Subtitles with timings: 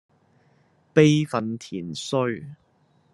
[0.93, 2.55] 悲憤填膺